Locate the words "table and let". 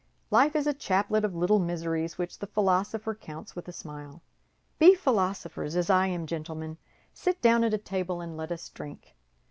7.77-8.51